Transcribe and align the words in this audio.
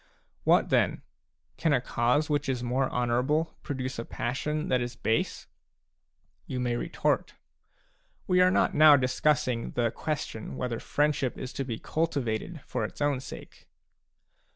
What 0.45 0.69
then? 0.69 1.03
Can 1.57 1.73
a 1.73 1.79
cause 1.79 2.27
which 2.27 2.49
is 2.49 2.63
more 2.63 2.89
honourable 2.89 3.53
produce 3.61 3.99
a 3.99 4.03
passion 4.03 4.67
that 4.69 4.81
is 4.81 4.95
base? 4.95 5.45
You 6.47 6.59
may 6.59 6.75
retort:" 6.75 7.35
We 8.27 8.41
are 8.41 8.49
not 8.49 8.73
now 8.73 8.97
discussing 8.97 9.73
the 9.73 9.91
question 9.91 10.57
whether 10.57 10.79
friendship 10.79 11.37
is 11.37 11.53
to 11.53 11.63
be 11.63 11.77
cultivated 11.77 12.61
for 12.61 12.83
its 12.83 12.99
own 12.99 13.19
sake." 13.19 13.67